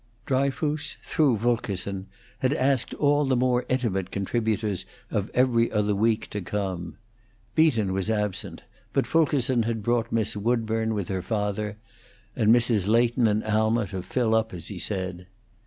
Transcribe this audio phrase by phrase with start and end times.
[0.25, 2.07] Dryfoos, through Fulkerson,
[2.39, 6.97] had asked all the more intimate contributors of 'Every Other Week' to come.
[7.53, 11.77] Beaton was absent, but Fulkerson had brought Miss Woodburn, with her father,
[12.35, 12.87] and Mrs.
[12.87, 15.27] Leighton and Alma, to fill up, as he said.